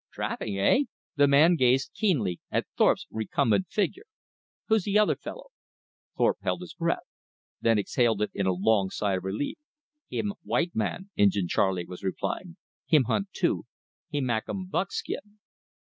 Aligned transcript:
"Trapping, 0.11 0.57
eh?" 0.57 0.85
The 1.15 1.27
man 1.27 1.55
gazed 1.55 1.91
keenly 1.93 2.39
at 2.49 2.65
Thorpe's 2.75 3.05
recumbent 3.11 3.67
figure. 3.69 4.07
"Who's 4.67 4.83
the 4.83 4.97
other 4.97 5.15
fellow?" 5.15 5.49
Thorpe 6.17 6.39
held 6.41 6.61
his 6.61 6.73
breath; 6.73 7.03
then 7.61 7.77
exhaled 7.77 8.19
it 8.23 8.31
in 8.33 8.47
a 8.47 8.51
long 8.51 8.89
sigh 8.89 9.17
of 9.17 9.23
relief. 9.25 9.59
"Him 10.09 10.33
white 10.41 10.75
man," 10.75 11.11
Injin 11.15 11.47
Charley 11.47 11.85
was 11.85 12.01
replying, 12.03 12.57
"him 12.87 13.03
hunt 13.03 13.27
too. 13.31 13.65
He 14.09 14.21
mak' 14.21 14.49
'um 14.49 14.65
buckskin." 14.65 15.37